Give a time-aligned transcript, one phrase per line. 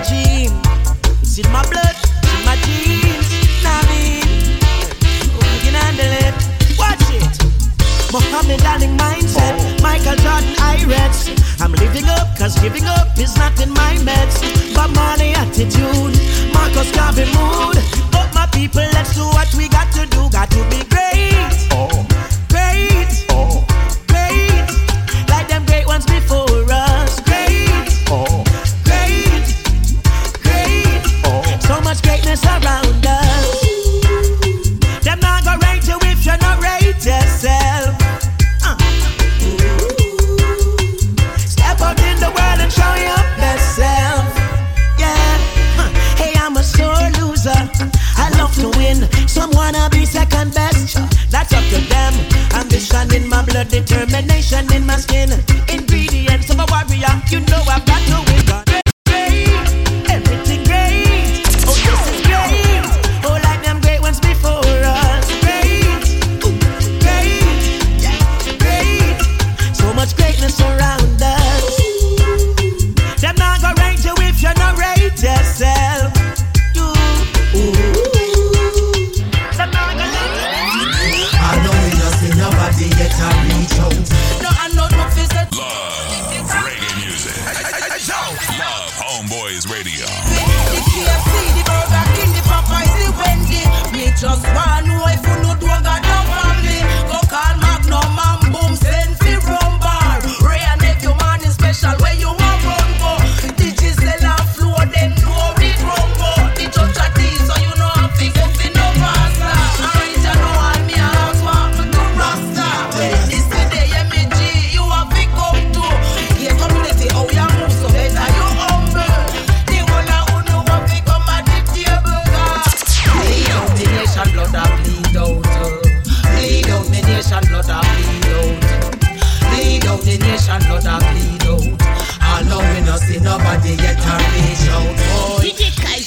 [0.00, 0.56] regime.
[1.20, 3.28] It's in my blood, it's in my genes.
[3.64, 4.24] Nah, mean,
[5.36, 6.34] we can handle it.
[6.80, 7.34] Watch it.
[8.12, 10.80] Muhammad Ali mindset, Michael Jordan I
[11.60, 14.40] I'm living up, cause giving up is not in my meds.
[14.74, 16.16] But money attitude,
[16.54, 17.76] Marcus Garvey mood.
[18.10, 20.30] But my people, let's do what we got to do.
[20.30, 20.80] Got to be.
[20.88, 21.69] Great.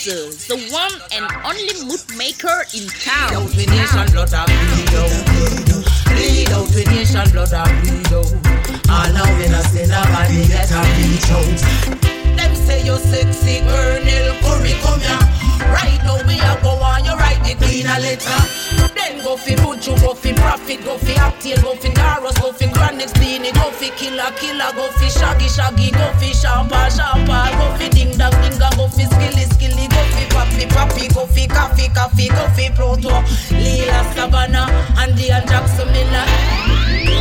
[0.03, 3.31] DJ the one and only mood maker in town.
[3.31, 4.43] a
[6.11, 6.67] bleed out.
[6.67, 8.27] The nation, blood a bleed out.
[8.91, 12.35] I know we not see nobody yet I reach out.
[12.35, 15.23] Them say you sexy, Colonel Curry, come here.
[15.71, 18.43] Right now we are go on, you write the queen a letter.
[18.93, 22.67] Then go fi Buju, go fi Profit, go fi Actail, go fi Daros, go fi
[22.67, 27.77] Grand Next go fi Killer, Killer, go fi Shaggy, Shaggy, go fi Shampa, Shampa, go
[27.77, 28.11] fi Ding
[32.73, 34.67] Koffee, go fi Proto, Lila, Savannah,
[34.97, 36.25] Andy and Jackson Miller.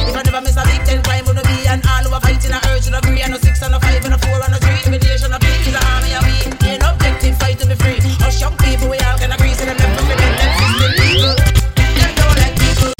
[0.08, 2.60] If I never miss a big ten crime, would be an all over fighting a
[2.68, 4.58] urge and a three and a six and a five and a four and a
[4.58, 4.80] three.
[4.86, 6.36] Imitation of peak is a army of me.
[6.68, 7.98] Ain't objective fight to be free.
[8.26, 11.34] Us young people, we all can agree, so them never forget them system people.
[11.76, 12.92] Them don't like people.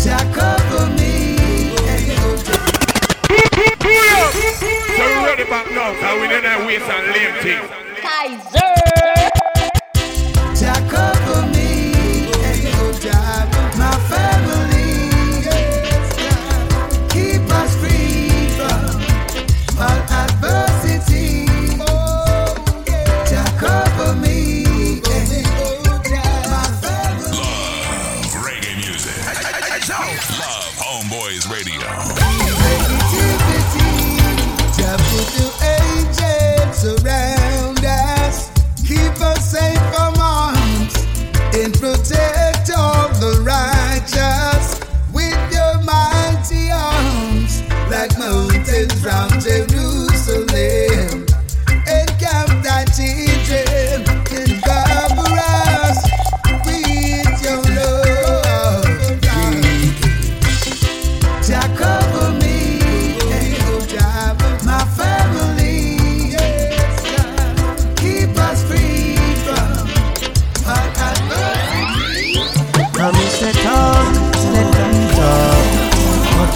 [0.00, 1.36] Jack over me.
[4.96, 7.62] So we ready back now, cause we didn't waste and lame thing.
[8.02, 8.81] Kaiser.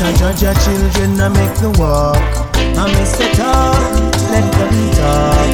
[0.06, 2.16] I judge your children, I make the walk.
[2.78, 3.74] I miss the talk,
[4.30, 5.50] let them talk.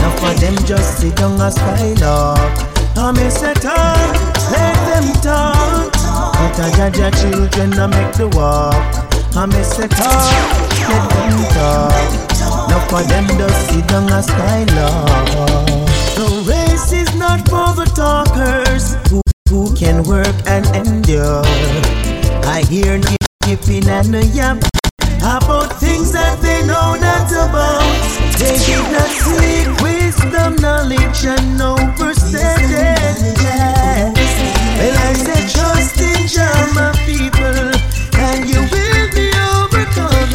[0.00, 2.40] Now for them just sit down a skylark.
[2.96, 4.16] I miss the talk,
[4.50, 5.92] let them talk.
[5.92, 8.80] But I judge your children, I make the walk.
[9.36, 10.32] I miss the talk,
[10.88, 11.92] let them talk.
[12.72, 15.36] Now for them just sit down a skylark.
[16.16, 21.42] The race is not for the talkers who, who can work and endure.
[22.44, 23.16] I hear no
[23.46, 24.58] yipping and a yap
[25.22, 27.86] about things that they know not about.
[28.38, 30.56] They did not seek wisdom.
[30.56, 33.14] knowledge, nation overstated.
[33.38, 34.12] Yeah.
[34.78, 37.70] Well, I say trust in Jah, my people,
[38.18, 40.32] and you will be overcome.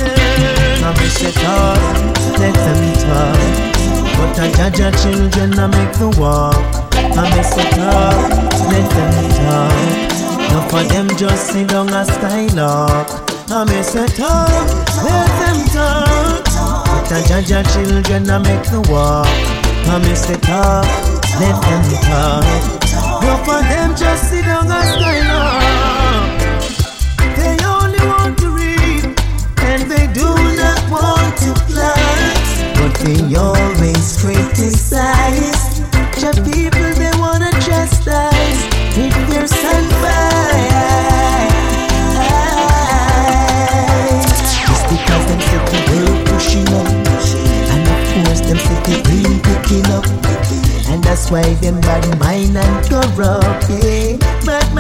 [0.81, 1.79] Now we say talk,
[2.39, 3.77] let them talk.
[4.17, 6.87] But I judge your children, I make the walk.
[7.35, 8.06] Miss it them
[10.77, 13.07] for them just sit down a skylark.
[13.49, 14.49] I miss it talk,
[15.03, 16.43] let them talk.
[17.09, 19.27] But judge your children, I make the walk.
[19.87, 20.85] I miss it talk,
[21.39, 22.45] let them talk.
[23.23, 25.66] Not for them just sit down a skylark.
[51.25, 54.15] Why them bad mind and corrupt, yeah.
[54.45, 54.73] Bad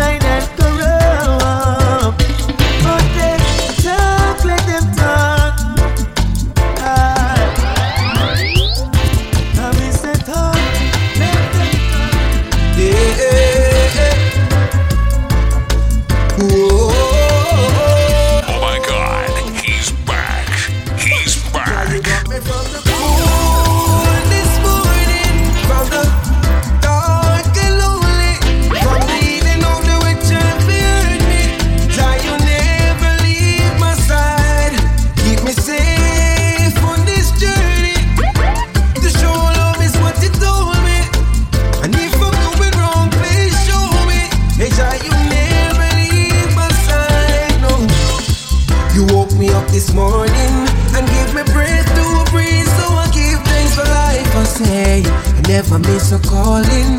[54.57, 56.97] say, I never miss a calling.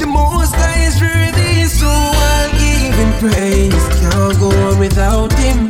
[0.00, 3.84] The most high is worthy, so I'll give him praise.
[4.00, 5.68] Can't go on without him.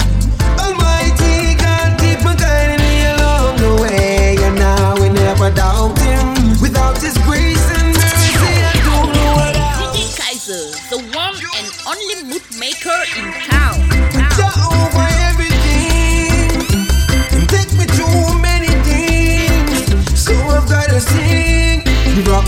[0.63, 4.37] Almighty God, keep on guiding me along the way.
[4.47, 6.27] And now we never doubt him.
[6.63, 11.69] Without his grace and mercy, I don't know what I DJ Kaiser, the one and
[11.91, 13.68] only mood maker in town.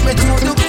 [0.04, 0.59] Me through the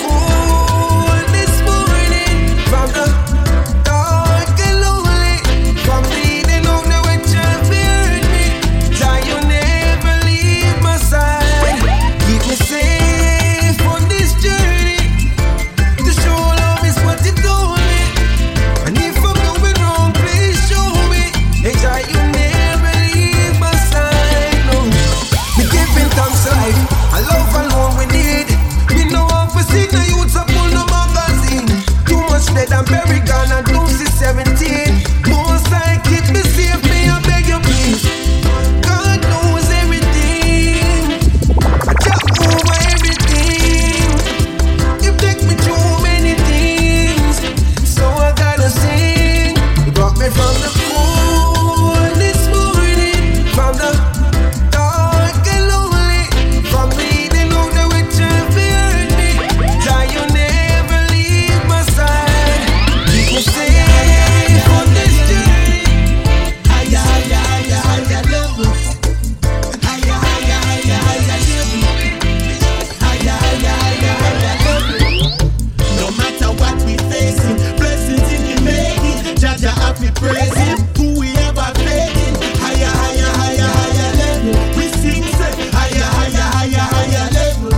[80.21, 82.35] Happy praising who we ever faking.
[82.61, 84.77] Higher, higher, higher, higher level.
[84.77, 87.73] We sing say higher, higher, higher, higher level.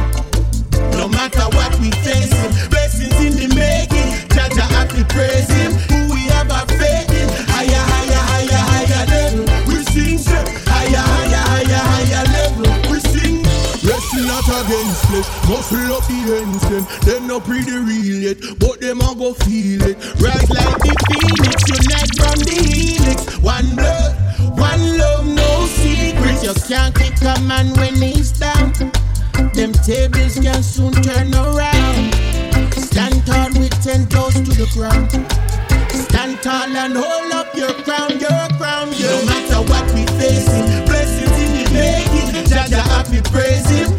[1.00, 4.12] No matter what we facing, blessings in the making.
[4.36, 7.30] Jaja happy praising who we ever faking.
[7.48, 9.46] Higher, higher, higher, higher level.
[9.68, 12.92] We sing say higher, higher, higher, higher level.
[12.92, 13.40] We sing.
[13.88, 16.84] Wrestle not against flesh, muscle up against them.
[17.08, 19.96] Them not pretty real yet, but them a go feel it.
[20.20, 20.73] Rise like
[26.74, 28.74] can't kick a man when he's down.
[29.54, 32.14] Them tables can soon turn around.
[32.74, 35.12] Stand tall with ten toes to the ground.
[35.92, 38.90] Stand tall and hold up your crown, your crown.
[38.92, 39.06] Yeah.
[39.06, 42.44] No matter what we facing, blessings in the making.
[42.50, 43.93] Jaja happy praising who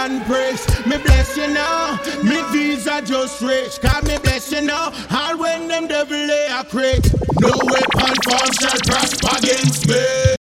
[0.00, 0.66] and praise.
[0.86, 3.80] Me bless you now, me visa just rich.
[3.82, 7.12] God me bless you now, all when them devil lay a crate.
[7.40, 10.39] No weapon form shall prosper against me.